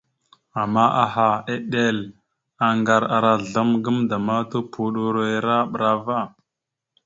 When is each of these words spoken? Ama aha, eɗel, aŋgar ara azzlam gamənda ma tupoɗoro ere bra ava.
Ama 0.61 0.83
aha, 1.03 1.27
eɗel, 1.53 1.97
aŋgar 2.67 3.03
ara 3.15 3.31
azzlam 3.37 3.69
gamənda 3.83 4.17
ma 4.27 4.35
tupoɗoro 4.49 5.21
ere 5.35 5.57
bra 5.71 5.89
ava. 5.97 6.19